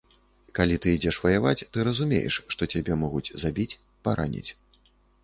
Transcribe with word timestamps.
Калі 0.59 0.75
ты 0.85 0.93
ідзеш 0.97 1.19
ваяваць, 1.25 1.65
ты 1.75 1.85
разумееш, 1.87 2.37
што 2.53 2.69
цябе 2.71 2.97
могуць 3.03 3.35
забіць, 3.45 3.69
параніць. 4.09 4.49